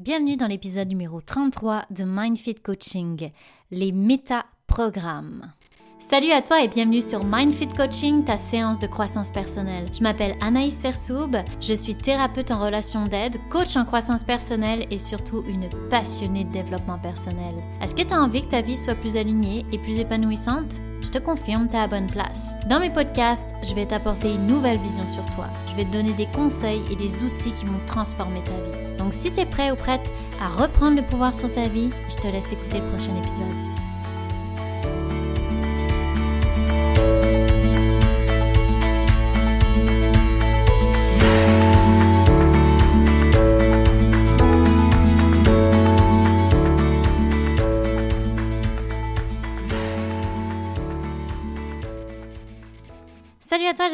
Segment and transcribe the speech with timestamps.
[0.00, 3.32] Bienvenue dans l'épisode numéro 33 de MindFit Coaching,
[3.70, 5.52] les méta-programmes.
[5.98, 9.84] Salut à toi et bienvenue sur MindFit Coaching, ta séance de croissance personnelle.
[9.92, 14.96] Je m'appelle Anaïs Sersoub, je suis thérapeute en relation d'aide, coach en croissance personnelle et
[14.96, 17.56] surtout une passionnée de développement personnel.
[17.82, 20.76] Est-ce que tu as envie que ta vie soit plus alignée et plus épanouissante?
[21.02, 22.54] Je te confirme, tu es à bonne place.
[22.70, 25.48] Dans mes podcasts, je vais t'apporter une nouvelle vision sur toi.
[25.66, 28.89] Je vais te donner des conseils et des outils qui vont transformer ta vie.
[29.10, 32.14] Donc si tu es prêt ou prête à reprendre le pouvoir sur ta vie, je
[32.14, 33.79] te laisse écouter le prochain épisode.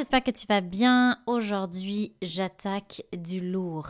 [0.07, 1.19] J'espère que tu vas bien.
[1.27, 3.89] Aujourd'hui, j'attaque du lourd.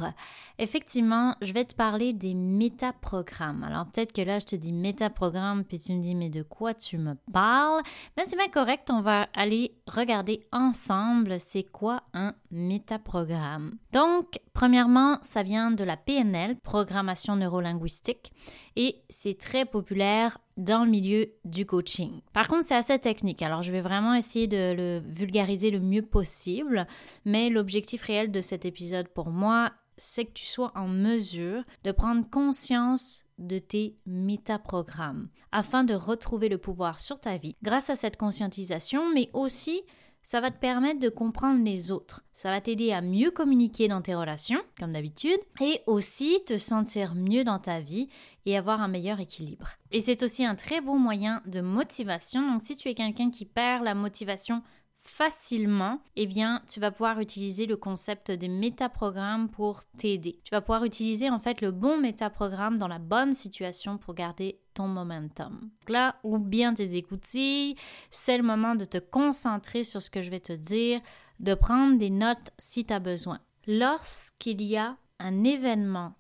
[0.59, 3.63] Effectivement, je vais te parler des métaprogrammes.
[3.63, 6.73] Alors peut-être que là, je te dis métaprogramme, puis tu me dis, mais de quoi
[6.73, 7.83] tu me parles?
[8.17, 13.77] Mais c'est bien correct, on va aller regarder ensemble c'est quoi un métaprogramme.
[13.93, 18.33] Donc, premièrement, ça vient de la PNL, programmation neurolinguistique,
[18.75, 22.21] et c'est très populaire dans le milieu du coaching.
[22.33, 26.03] Par contre, c'est assez technique, alors je vais vraiment essayer de le vulgariser le mieux
[26.03, 26.87] possible,
[27.25, 31.93] mais l'objectif réel de cet épisode pour moi, c'est que tu sois en mesure de
[31.93, 37.95] prendre conscience de tes métaprogrammes afin de retrouver le pouvoir sur ta vie grâce à
[37.95, 39.83] cette conscientisation, mais aussi
[40.27, 42.25] ça va te permettre de comprendre les autres.
[42.33, 47.15] Ça va t'aider à mieux communiquer dans tes relations, comme d'habitude, et aussi te sentir
[47.15, 48.09] mieux dans ta vie
[48.45, 49.69] et avoir un meilleur équilibre.
[49.93, 52.45] Et c'est aussi un très bon moyen de motivation.
[52.51, 54.65] Donc si tu es quelqu'un qui perd la motivation
[55.01, 60.41] facilement, eh bien, tu vas pouvoir utiliser le concept des métaprogrammes pour t'aider.
[60.43, 64.59] Tu vas pouvoir utiliser en fait le bon métaprogramme dans la bonne situation pour garder
[64.77, 65.71] ton momentum.
[65.89, 67.77] là, ouvre bien tes écoutilles,
[68.11, 71.01] c'est le moment de te concentrer sur ce que je vais te dire,
[71.41, 73.41] de prendre des notes si tu as besoin.
[73.67, 76.15] Lorsqu'il y a un événement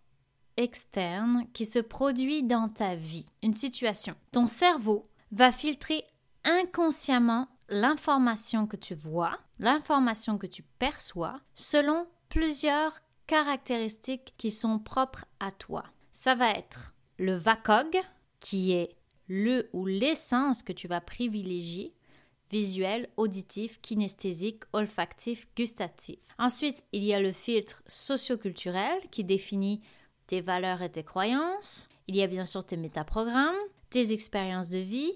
[0.57, 6.03] externe qui se produit dans ta vie, une situation, ton cerveau va filtrer
[6.45, 15.27] inconsciemment l'information que tu vois, l'information que tu perçois, selon plusieurs caractéristiques qui sont propres
[15.41, 15.85] à toi.
[16.13, 17.99] Ça va être le VACOG,
[18.41, 18.91] qui est
[19.29, 21.95] le ou l'essence que tu vas privilégier,
[22.51, 26.19] visuel, auditif, kinesthésique, olfactif, gustatif.
[26.39, 29.83] Ensuite, il y a le filtre socioculturel qui définit
[30.27, 31.89] tes valeurs et tes croyances.
[32.09, 33.57] Il y a bien sûr tes métaprogrammes,
[33.91, 35.13] tes expériences de vie,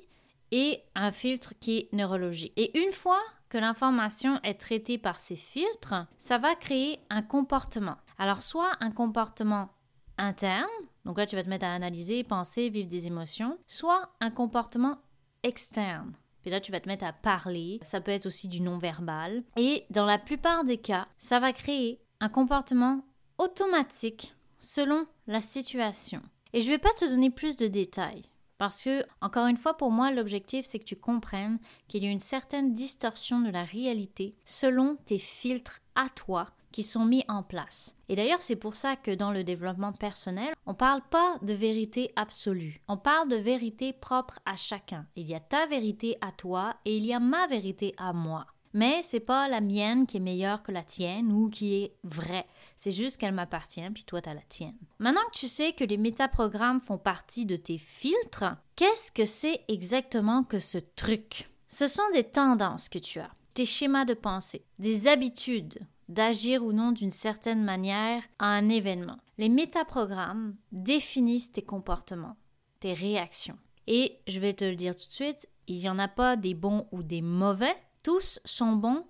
[0.51, 2.53] et un filtre qui est neurologique.
[2.57, 7.97] Et une fois que l'information est traitée par ces filtres, ça va créer un comportement.
[8.19, 9.71] Alors soit un comportement
[10.19, 10.67] interne,
[11.11, 14.99] donc là tu vas te mettre à analyser, penser, vivre des émotions, soit un comportement
[15.43, 16.13] externe.
[16.43, 17.81] Puis là, tu vas te mettre à parler.
[17.83, 19.43] Ça peut être aussi du non-verbal.
[19.57, 23.05] Et dans la plupart des cas, ça va créer un comportement
[23.39, 26.23] automatique selon la situation.
[26.53, 28.23] Et je ne vais pas te donner plus de détails.
[28.61, 32.11] Parce que, encore une fois, pour moi, l'objectif, c'est que tu comprennes qu'il y a
[32.11, 37.43] une certaine distorsion de la réalité selon tes filtres à toi qui sont mis en
[37.43, 37.97] place.
[38.11, 41.55] Et d'ailleurs, c'est pour ça que dans le développement personnel, on ne parle pas de
[41.55, 42.83] vérité absolue.
[42.87, 45.07] On parle de vérité propre à chacun.
[45.17, 48.47] Il y a ta vérité à toi et il y a ma vérité à moi.
[48.73, 52.47] Mais c'est pas la mienne qui est meilleure que la tienne ou qui est vraie.
[52.77, 54.77] C'est juste qu'elle m'appartient, puis toi, t'as la tienne.
[54.99, 58.45] Maintenant que tu sais que les métaprogrammes font partie de tes filtres,
[58.77, 61.49] qu'est-ce que c'est exactement que ce truc?
[61.69, 65.79] Ce sont des tendances que tu as, des schémas de pensée, des habitudes
[66.11, 69.19] d'agir ou non d'une certaine manière à un événement.
[69.39, 72.37] Les métaprogrammes définissent tes comportements,
[72.81, 73.57] tes réactions.
[73.87, 76.55] Et je vais te le dire tout de suite, il n'y en a pas des
[76.55, 79.05] bons ou des mauvais, tous sont bons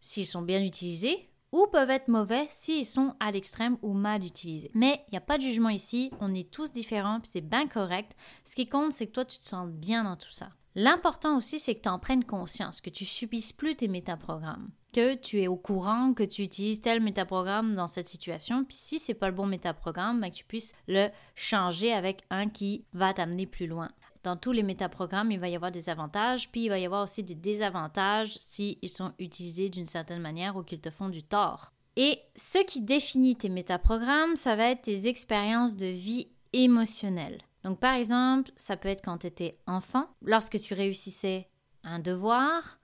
[0.00, 4.70] s'ils sont bien utilisés ou peuvent être mauvais s'ils sont à l'extrême ou mal utilisés.
[4.74, 8.16] Mais il n'y a pas de jugement ici, on est tous différents, c'est bien correct.
[8.44, 10.48] Ce qui compte, c'est que toi, tu te sens bien dans tout ça.
[10.74, 15.14] L'important aussi, c'est que tu en prennes conscience, que tu subisses plus tes métaprogrammes, que
[15.14, 19.12] tu es au courant que tu utilises tel métaprogramme dans cette situation, puis si c'est
[19.12, 23.46] pas le bon métaprogramme, ben que tu puisses le changer avec un qui va t'amener
[23.46, 23.90] plus loin
[24.22, 27.02] dans tous les métaprogrammes, il va y avoir des avantages, puis il va y avoir
[27.02, 31.72] aussi des désavantages s'ils sont utilisés d'une certaine manière ou qu'ils te font du tort.
[31.96, 37.42] Et ce qui définit tes métaprogrammes, ça va être tes expériences de vie émotionnelle.
[37.64, 41.48] Donc par exemple, ça peut être quand tu étais enfant, lorsque tu réussissais
[41.84, 42.78] un devoir,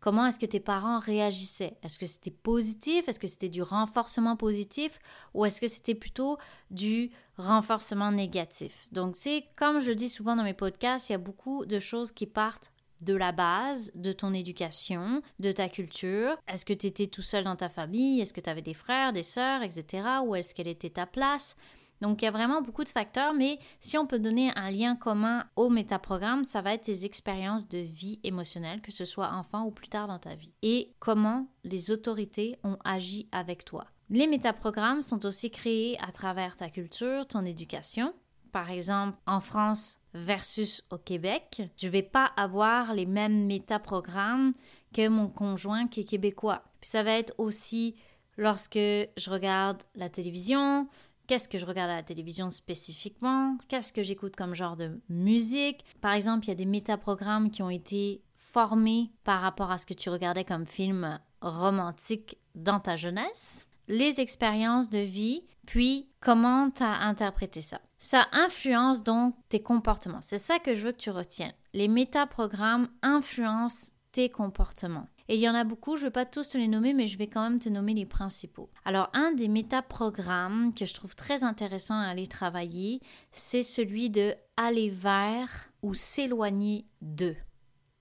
[0.00, 1.76] comment est-ce que tes parents réagissaient?
[1.82, 3.08] Est-ce que c'était positif?
[3.08, 4.98] Est-ce que c'était du renforcement positif?
[5.34, 6.38] Ou est-ce que c'était plutôt
[6.70, 8.88] du renforcement négatif?
[8.92, 12.12] Donc, c'est comme je dis souvent dans mes podcasts, il y a beaucoup de choses
[12.12, 16.36] qui partent de la base de ton éducation, de ta culture.
[16.48, 18.20] Est-ce que tu étais tout seul dans ta famille?
[18.20, 20.04] Est-ce que tu avais des frères, des sœurs, etc.
[20.24, 21.56] Ou est-ce qu'elle était ta place?
[22.00, 24.96] Donc, il y a vraiment beaucoup de facteurs, mais si on peut donner un lien
[24.96, 29.64] commun au métaprogramme, ça va être tes expériences de vie émotionnelle, que ce soit enfant
[29.64, 33.86] ou plus tard dans ta vie, et comment les autorités ont agi avec toi.
[34.08, 38.12] Les métaprogrammes sont aussi créés à travers ta culture, ton éducation.
[38.50, 44.52] Par exemple, en France versus au Québec, je ne vais pas avoir les mêmes métaprogrammes
[44.92, 46.64] que mon conjoint qui est québécois.
[46.80, 47.94] Puis ça va être aussi
[48.36, 50.88] lorsque je regarde la télévision,
[51.30, 55.84] qu'est-ce que je regarde à la télévision spécifiquement, qu'est-ce que j'écoute comme genre de musique?
[56.00, 59.86] Par exemple, il y a des métaprogrammes qui ont été formés par rapport à ce
[59.86, 66.68] que tu regardais comme film romantique dans ta jeunesse, les expériences de vie, puis comment
[66.72, 67.80] tu as interprété ça.
[67.96, 70.22] Ça influence donc tes comportements.
[70.22, 71.54] C'est ça que je veux que tu retiennes.
[71.74, 75.06] Les métaprogrammes influencent tes comportements.
[75.30, 77.06] Et il y en a beaucoup, je ne vais pas tous te les nommer, mais
[77.06, 78.68] je vais quand même te nommer les principaux.
[78.84, 83.00] Alors, un des métaprogrammes que je trouve très intéressant à aller travailler,
[83.30, 87.36] c'est celui de aller vers ou s'éloigner de.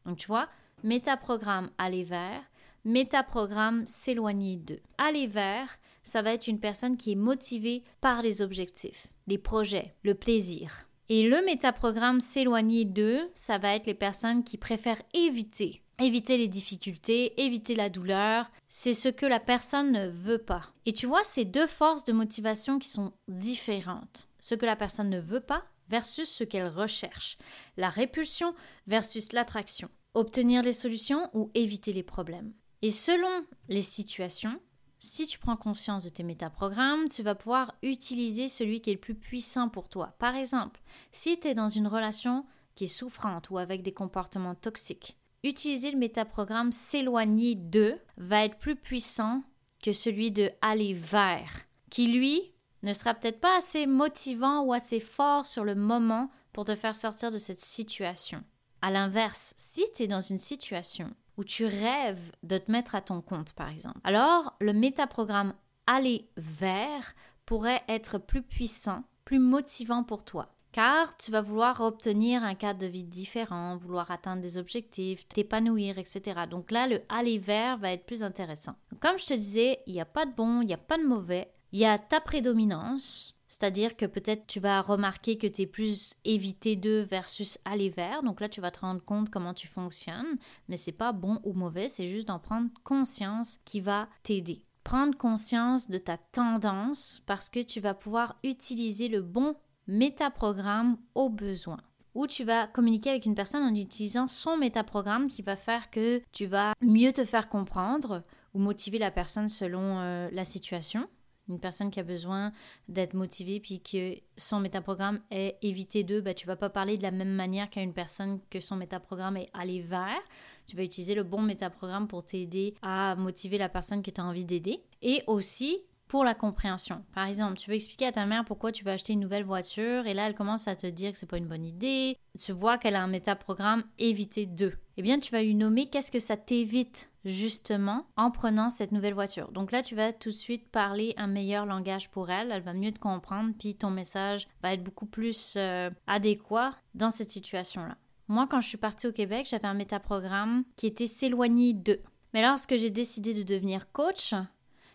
[0.08, 0.50] Donc, tu vois,
[0.82, 2.42] métaprogramme aller vers,
[2.84, 4.80] métaprogramme s'éloigner de.
[4.98, 9.94] Aller vers, ça va être une personne qui est motivée par les objectifs, les projets,
[10.02, 10.90] le plaisir.
[11.10, 15.84] Et le métaprogramme s'éloigner d'eux, ça va être les personnes qui préfèrent éviter.
[16.02, 20.64] Éviter les difficultés, éviter la douleur, c'est ce que la personne ne veut pas.
[20.86, 24.30] Et tu vois, c'est deux forces de motivation qui sont différentes.
[24.40, 27.38] Ce que la personne ne veut pas versus ce qu'elle recherche.
[27.76, 28.56] La répulsion
[28.88, 29.90] versus l'attraction.
[30.14, 32.54] Obtenir les solutions ou éviter les problèmes.
[32.82, 34.58] Et selon les situations,
[35.00, 39.00] si tu prends conscience de tes métaprogrammes, tu vas pouvoir utiliser celui qui est le
[39.02, 40.16] plus puissant pour toi.
[40.18, 40.82] Par exemple,
[41.12, 42.46] si tu es dans une relation
[42.76, 48.58] qui est souffrante ou avec des comportements toxiques, utiliser le métaprogramme s'éloigner de va être
[48.58, 49.44] plus puissant
[49.82, 52.54] que celui de aller vers, qui lui
[52.84, 56.96] ne sera peut-être pas assez motivant ou assez fort sur le moment pour te faire
[56.96, 58.44] sortir de cette situation.
[58.82, 63.02] À l'inverse, si tu es dans une situation où tu rêves de te mettre à
[63.02, 64.00] ton compte, par exemple.
[64.04, 65.54] Alors, le métaprogramme
[65.88, 67.16] aller vers
[67.46, 70.54] pourrait être plus puissant, plus motivant pour toi.
[70.72, 75.98] Car tu vas vouloir obtenir un cadre de vie différent, vouloir atteindre des objectifs, t'épanouir,
[75.98, 76.42] etc.
[76.50, 78.76] Donc là, le aller vers va être plus intéressant.
[79.00, 81.08] comme je te disais, il n'y a pas de bon, il n'y a pas de
[81.08, 81.52] mauvais.
[81.72, 86.14] Il y a ta prédominance, c'est-à-dire que peut-être tu vas remarquer que tu es plus
[86.24, 88.22] évité d'eux versus aller vers.
[88.22, 90.38] Donc là, tu vas te rendre compte comment tu fonctionnes.
[90.68, 94.62] Mais c'est pas bon ou mauvais, c'est juste d'en prendre conscience qui va t'aider.
[94.84, 99.56] Prendre conscience de ta tendance parce que tu vas pouvoir utiliser le bon
[99.90, 101.78] métaprogramme au besoin
[102.16, 106.22] ou tu vas communiquer avec une personne en utilisant son métaprogramme qui va faire que
[106.32, 111.08] tu vas mieux te faire comprendre ou motiver la personne selon euh, la situation
[111.50, 112.52] une personne qui a besoin
[112.88, 117.04] d'être motivée puis que son métaprogramme est évité d'eux, ben, tu vas pas parler de
[117.04, 120.22] la même manière qu'à une personne que son métaprogramme est aller vers.
[120.68, 124.24] Tu vas utiliser le bon métaprogramme pour t'aider à motiver la personne que tu as
[124.24, 124.84] envie d'aider.
[125.02, 127.06] Et aussi, pour la compréhension.
[127.14, 130.08] Par exemple, tu veux expliquer à ta mère pourquoi tu veux acheter une nouvelle voiture
[130.08, 132.18] et là elle commence à te dire que c'est pas une bonne idée.
[132.38, 134.74] Tu vois qu'elle a un métaprogramme éviter de.
[134.98, 139.14] Eh bien, tu vas lui nommer qu'est-ce que ça t'évite justement en prenant cette nouvelle
[139.14, 139.52] voiture.
[139.52, 142.74] Donc là, tu vas tout de suite parler un meilleur langage pour elle, elle va
[142.74, 147.98] mieux te comprendre, puis ton message va être beaucoup plus euh, adéquat dans cette situation-là.
[148.28, 152.02] Moi, quand je suis partie au Québec, j'avais un métaprogramme qui était s'éloigner de.
[152.34, 154.34] Mais lorsque j'ai décidé de devenir coach,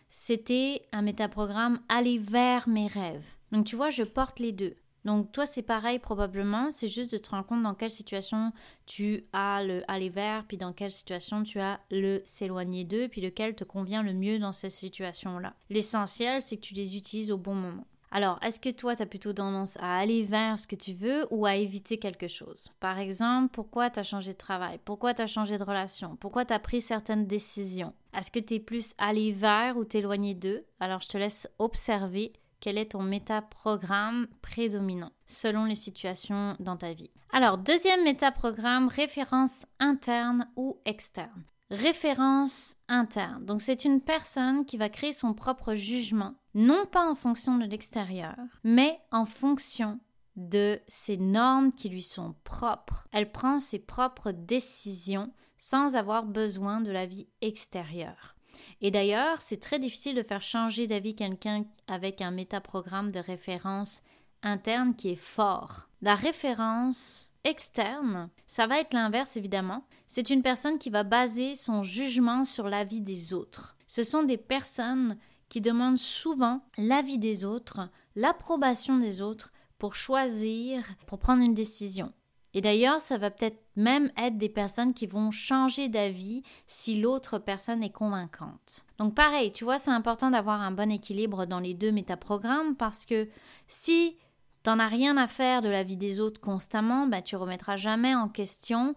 [0.07, 3.35] c'était un métaprogramme aller vers mes rêves.
[3.51, 4.75] Donc tu vois, je porte les deux.
[5.05, 8.51] Donc toi, c'est pareil probablement, c'est juste de te rendre compte dans quelle situation
[8.87, 13.21] tu as le aller vers, puis dans quelle situation tu as le s'éloigner d'eux, puis
[13.21, 15.53] lequel te convient le mieux dans ces situations-là.
[15.69, 17.85] L'essentiel, c'est que tu les utilises au bon moment.
[18.11, 21.27] Alors, est-ce que toi, tu as plutôt tendance à aller vers ce que tu veux
[21.31, 22.69] ou à éviter quelque chose?
[22.79, 24.79] Par exemple, pourquoi tu as changé de travail?
[24.85, 26.15] Pourquoi tu as changé de relation?
[26.15, 27.93] Pourquoi tu as pris certaines décisions?
[28.17, 30.65] Est-ce que tu es plus aller vers ou t'éloigner d'eux?
[30.79, 36.93] Alors, je te laisse observer quel est ton métaprogramme prédominant selon les situations dans ta
[36.93, 37.11] vie.
[37.31, 41.43] Alors, deuxième métaprogramme, référence interne ou externe.
[41.71, 43.43] Référence interne.
[43.43, 47.65] Donc, c'est une personne qui va créer son propre jugement, non pas en fonction de
[47.65, 49.99] l'extérieur, mais en fonction
[50.35, 53.07] de ses normes qui lui sont propres.
[53.11, 58.35] Elle prend ses propres décisions sans avoir besoin de la vie extérieure.
[58.81, 64.03] Et d'ailleurs, c'est très difficile de faire changer d'avis quelqu'un avec un métaprogramme de référence
[64.43, 65.89] interne qui est fort.
[66.05, 69.87] La référence externe, ça va être l'inverse évidemment.
[70.05, 73.75] C'est une personne qui va baser son jugement sur l'avis des autres.
[73.87, 75.17] Ce sont des personnes
[75.49, 82.13] qui demandent souvent l'avis des autres, l'approbation des autres pour choisir, pour prendre une décision.
[82.53, 87.39] Et d'ailleurs, ça va peut-être même être des personnes qui vont changer d'avis si l'autre
[87.39, 88.85] personne est convaincante.
[88.99, 93.07] Donc pareil, tu vois, c'est important d'avoir un bon équilibre dans les deux métaprogrammes parce
[93.07, 93.27] que
[93.67, 94.17] si
[94.65, 98.15] t'en as rien à faire de la vie des autres constamment, ben, tu remettras jamais
[98.15, 98.95] en question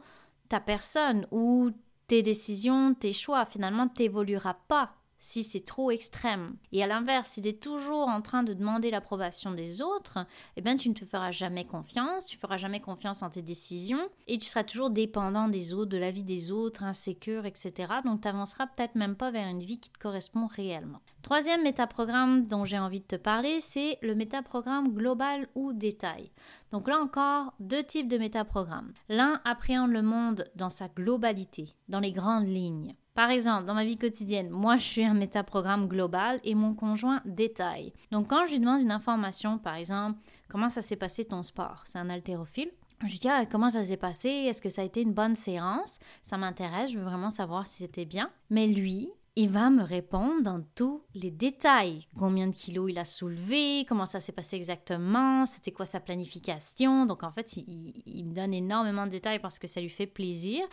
[0.48, 1.70] ta personne ou
[2.06, 3.44] tes décisions, tes choix.
[3.44, 6.56] Finalement, tu n'évolueras pas si c'est trop extrême.
[6.72, 10.18] Et à l'inverse, si tu es toujours en train de demander l'approbation des autres,
[10.56, 14.08] eh bien tu ne te feras jamais confiance, tu feras jamais confiance en tes décisions
[14.26, 17.72] et tu seras toujours dépendant des autres, de la vie des autres, insécure, etc.
[18.04, 21.00] Donc tu n'avanceras peut-être même pas vers une vie qui te correspond réellement.
[21.22, 26.30] Troisième métaprogramme dont j'ai envie de te parler, c'est le métaprogramme global ou détail.
[26.70, 28.92] Donc là encore, deux types de métaprogrammes.
[29.08, 32.94] L'un appréhende le monde dans sa globalité, dans les grandes lignes.
[33.18, 37.20] Par exemple, dans ma vie quotidienne, moi je suis un métaprogramme global et mon conjoint
[37.24, 37.92] détaille.
[38.12, 41.82] Donc quand je lui demande une information, par exemple, comment ça s'est passé ton sport,
[41.84, 42.70] c'est un haltérophile.
[43.00, 45.34] Je lui dis ah, comment ça s'est passé, est-ce que ça a été une bonne
[45.34, 45.98] séance?
[46.22, 48.30] Ça m'intéresse, je veux vraiment savoir si c'était bien.
[48.50, 52.06] Mais lui, il va me répondre dans tous les détails.
[52.16, 57.04] Combien de kilos il a soulevé, comment ça s'est passé exactement, c'était quoi sa planification?
[57.04, 60.06] Donc en fait, il, il, me donne énormément de détails parce que ça lui fait
[60.06, 60.64] plaisir.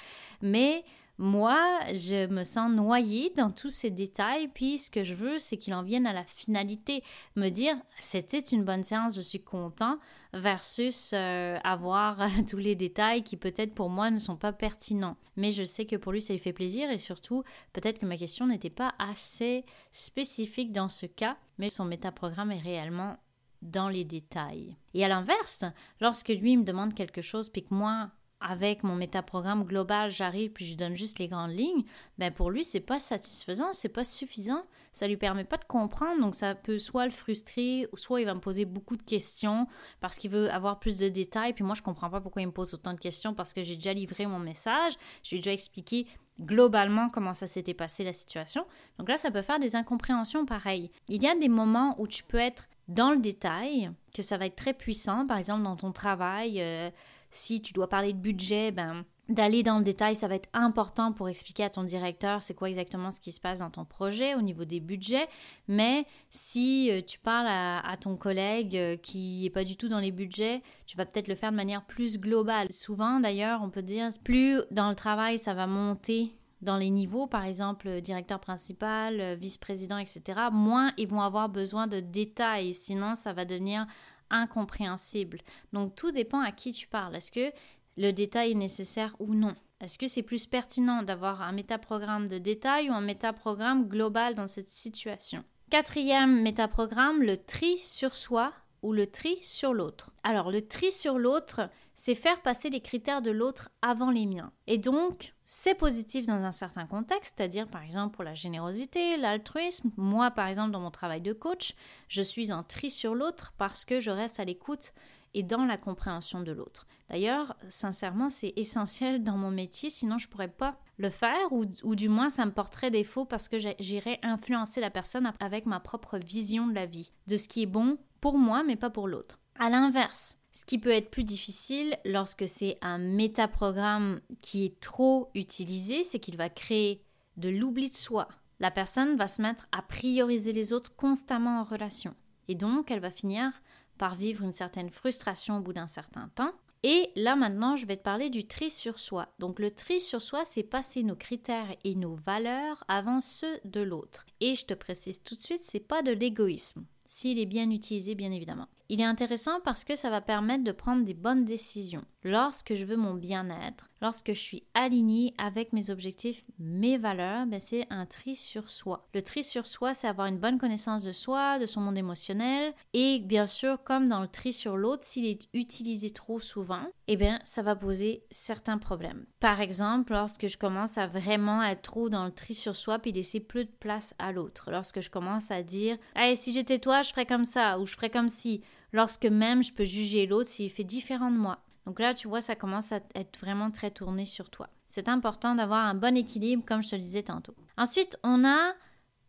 [0.43, 0.83] Mais
[1.17, 5.57] moi, je me sens noyée dans tous ces détails, puis ce que je veux, c'est
[5.57, 7.03] qu'il en vienne à la finalité,
[7.37, 9.97] me dire c'était une bonne séance, je suis content,
[10.33, 12.19] versus euh, avoir
[12.49, 15.15] tous les détails qui peut-être pour moi ne sont pas pertinents.
[15.37, 18.17] Mais je sais que pour lui, ça lui fait plaisir et surtout, peut-être que ma
[18.17, 23.17] question n'était pas assez spécifique dans ce cas, mais son métaprogramme est réellement
[23.61, 24.75] dans les détails.
[24.93, 25.63] Et à l'inverse,
[26.01, 28.11] lorsque lui me demande quelque chose, puis que moi,
[28.47, 31.83] avec mon métaprogramme global, j'arrive puis je donne juste les grandes lignes,
[32.17, 34.63] ben pour lui, c'est pas satisfaisant, c'est pas suffisant.
[34.91, 38.33] Ça lui permet pas de comprendre, donc ça peut soit le frustrer, soit il va
[38.33, 39.67] me poser beaucoup de questions
[39.99, 42.51] parce qu'il veut avoir plus de détails, puis moi je comprends pas pourquoi il me
[42.51, 46.07] pose autant de questions parce que j'ai déjà livré mon message, j'ai déjà expliqué
[46.39, 48.65] globalement comment ça s'était passé la situation.
[48.99, 50.89] Donc là, ça peut faire des incompréhensions pareilles.
[51.07, 54.45] Il y a des moments où tu peux être dans le détail, que ça va
[54.45, 56.61] être très puissant, par exemple dans ton travail.
[56.61, 56.91] Euh,
[57.35, 61.11] si tu dois parler de budget, ben, d'aller dans le détail, ça va être important
[61.11, 64.35] pour expliquer à ton directeur c'est quoi exactement ce qui se passe dans ton projet
[64.35, 65.27] au niveau des budgets.
[65.67, 69.99] Mais si euh, tu parles à, ton collègue euh, qui n'est pas du tout dans
[69.99, 72.71] les budgets, tu vas peut-être le faire de manière plus globale.
[72.71, 77.27] Souvent d'ailleurs, on peut dire, plus dans le travail ça va monter dans les niveaux,
[77.27, 83.15] par exemple directeur principal, euh, vice-président, etc., moins ils vont avoir besoin de détails, sinon
[83.15, 83.87] ça va devenir
[84.29, 85.41] incompréhensible.
[85.73, 87.15] Donc tout dépend à qui tu parles.
[87.15, 87.51] Est-ce que
[87.97, 89.55] le détail est nécessaire ou non?
[89.81, 94.47] Est-ce que c'est plus pertinent d'avoir un métaprogramme de détail ou un métaprogramme global dans
[94.47, 95.43] cette situation?
[95.69, 98.53] Quatrième métaprogramme, le tri sur soi
[98.85, 100.11] ou le tri sur l'autre.
[100.23, 104.51] Alors le tri sur l'autre, c'est faire passer les critères de l'autre avant les miens.
[104.67, 109.89] Et donc, c'est positif dans un certain contexte, c'est-à-dire par exemple pour la générosité, l'altruisme.
[109.97, 111.73] Moi, par exemple, dans mon travail de coach,
[112.09, 114.93] je suis en tri sur l'autre parce que je reste à l'écoute
[115.33, 116.87] et dans la compréhension de l'autre.
[117.09, 121.95] D'ailleurs, sincèrement, c'est essentiel dans mon métier, sinon je pourrais pas le faire ou, ou,
[121.95, 126.17] du moins ça me porterait défaut parce que j'irais influencer la personne avec ma propre
[126.17, 129.37] vision de la vie, de ce qui est bon pour moi mais pas pour l'autre.
[129.59, 135.29] À l'inverse, ce qui peut être plus difficile lorsque c'est un métaprogramme qui est trop
[135.35, 137.05] utilisé, c'est qu'il va créer
[137.37, 138.27] de l'oubli de soi.
[138.59, 142.15] La personne va se mettre à prioriser les autres constamment en relation.
[142.47, 143.51] Et donc, elle va finir
[143.99, 146.53] par vivre une certaine frustration au bout d'un certain temps.
[146.81, 149.27] Et là maintenant, je vais te parler du tri sur soi.
[149.37, 153.81] Donc le tri sur soi, c'est passer nos critères et nos valeurs avant ceux de
[153.81, 154.25] l'autre.
[154.39, 158.15] Et je te précise tout de suite, c'est pas de l'égoïsme s'il est bien utilisé
[158.15, 158.67] bien évidemment.
[158.87, 162.05] Il est intéressant parce que ça va permettre de prendre des bonnes décisions.
[162.23, 167.59] Lorsque je veux mon bien-être, lorsque je suis alignée avec mes objectifs, mes valeurs, ben
[167.59, 169.07] c'est un tri sur soi.
[169.13, 172.73] Le tri sur soi, c'est avoir une bonne connaissance de soi, de son monde émotionnel
[172.93, 177.17] et bien sûr, comme dans le tri sur l'autre, s'il est utilisé trop souvent, eh
[177.17, 179.25] bien, ça va poser certains problèmes.
[179.39, 183.11] Par exemple, lorsque je commence à vraiment être trop dans le tri sur soi puis
[183.11, 184.71] laisser plus de place à l'autre.
[184.71, 187.95] Lorsque je commence à dire, hey, si j'étais toi, je ferais comme ça ou je
[187.95, 188.63] ferais comme si
[188.93, 191.59] lorsque même je peux juger l'autre s'il fait différent de moi.
[191.85, 194.69] Donc là, tu vois, ça commence à être vraiment très tourné sur toi.
[194.87, 197.55] C'est important d'avoir un bon équilibre, comme je te le disais tantôt.
[197.77, 198.73] Ensuite, on a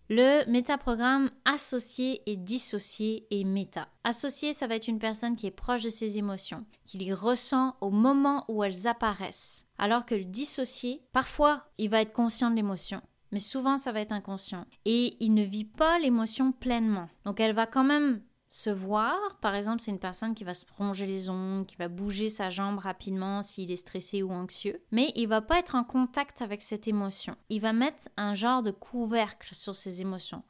[0.08, 3.88] le métaprogramme associé et dissocié et méta.
[4.04, 7.76] Associé, ça va être une personne qui est proche de ses émotions, qui les ressent
[7.80, 9.66] au moment où elles apparaissent.
[9.78, 14.00] Alors que le dissocié, parfois, il va être conscient de l'émotion, mais souvent ça va
[14.00, 14.64] être inconscient.
[14.84, 17.08] Et il ne vit pas l'émotion pleinement.
[17.24, 19.18] Donc elle va quand même se voir.
[19.40, 22.50] Par exemple, c'est une personne qui va se ronger les ongles, qui va bouger sa
[22.50, 26.62] jambe rapidement s'il est stressé ou anxieux, mais il va pas être en contact avec
[26.62, 27.36] cette émotion.
[27.48, 30.42] Il va mettre un genre de couvercle sur ses émotions.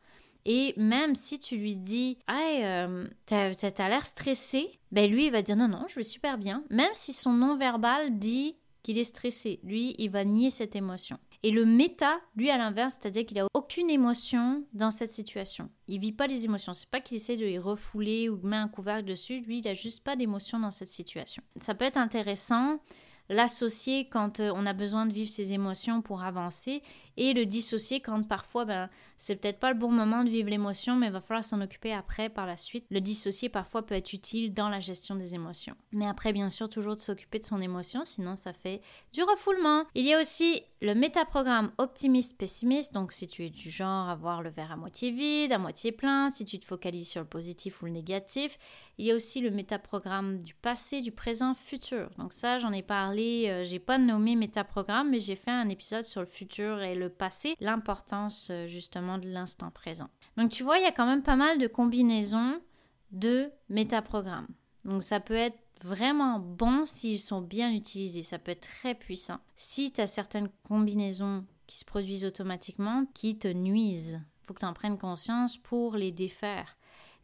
[0.48, 5.32] Et même si tu lui dis Hey, euh, t'as as, l'air stressé, ben lui, il
[5.32, 6.62] va dire Non, non, je vais super bien.
[6.70, 11.18] Même si son non-verbal dit qu'il est stressé, lui, il va nier cette émotion.
[11.42, 15.70] Et le méta, lui, à l'inverse, c'est-à-dire qu'il n'a aucune émotion dans cette situation.
[15.88, 16.72] Il vit pas les émotions.
[16.72, 19.40] C'est pas qu'il essaie de les refouler ou met un couvercle dessus.
[19.40, 21.42] Lui, il n'a juste pas d'émotion dans cette situation.
[21.56, 22.80] Ça peut être intéressant
[23.28, 26.82] l'associer quand euh, on a besoin de vivre ses émotions pour avancer
[27.16, 30.96] et le dissocier quand parfois ben, c'est peut-être pas le bon moment de vivre l'émotion
[30.96, 32.84] mais il va falloir s'en occuper après par la suite.
[32.90, 35.74] Le dissocier parfois peut être utile dans la gestion des émotions.
[35.92, 38.82] Mais après bien sûr toujours de s'occuper de son émotion sinon ça fait
[39.12, 39.84] du refoulement.
[39.94, 44.42] Il y a aussi le métaprogramme optimiste-pessimiste donc si tu es du genre à voir
[44.42, 47.82] le verre à moitié vide, à moitié plein, si tu te focalises sur le positif
[47.82, 48.58] ou le négatif.
[48.98, 52.10] Il y a aussi le métaprogramme du passé, du présent, futur.
[52.18, 56.04] Donc ça j'en ai parlé, euh, j'ai pas nommé métaprogramme mais j'ai fait un épisode
[56.04, 60.08] sur le futur et le passé, l'importance euh, justement de l'instant présent.
[60.36, 62.60] Donc tu vois, il y a quand même pas mal de combinaisons
[63.12, 64.48] de métaprogrammes.
[64.84, 69.38] Donc ça peut être vraiment bon s'ils sont bien utilisés, ça peut être très puissant.
[69.56, 74.66] Si tu as certaines combinaisons qui se produisent automatiquement, qui te nuisent, faut que tu
[74.66, 76.76] en prennes conscience pour les défaire.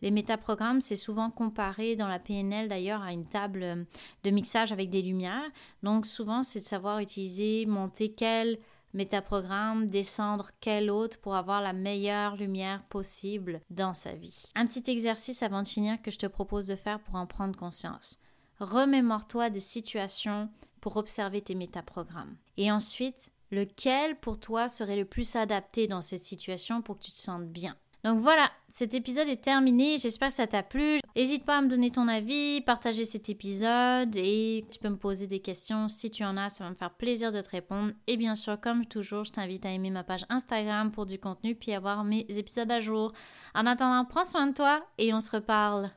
[0.02, 3.86] Les métaprogrammes, c'est souvent comparé dans la PNL d'ailleurs à une table
[4.24, 5.48] de mixage avec des lumières.
[5.84, 8.58] Donc souvent, c'est de savoir utiliser, monter quel
[8.94, 14.44] métaprogramme, descendre quel autre pour avoir la meilleure lumière possible dans sa vie.
[14.54, 17.58] Un petit exercice avant de finir que je te propose de faire pour en prendre
[17.58, 18.18] conscience.
[18.60, 20.48] Remémore-toi des situations
[20.80, 22.36] pour observer tes métaprogrammes.
[22.56, 27.12] Et ensuite, lequel pour toi serait le plus adapté dans cette situation pour que tu
[27.12, 27.76] te sentes bien.
[28.04, 29.96] Donc voilà, cet épisode est terminé.
[29.96, 30.98] J'espère que ça t'a plu.
[31.14, 35.26] N'hésite pas à me donner ton avis, partager cet épisode et tu peux me poser
[35.26, 36.50] des questions si tu en as.
[36.50, 37.92] Ça va me faire plaisir de te répondre.
[38.06, 41.54] Et bien sûr, comme toujours, je t'invite à aimer ma page Instagram pour du contenu
[41.54, 43.12] puis avoir mes épisodes à jour.
[43.54, 45.90] En attendant, prends soin de toi et on se reparle.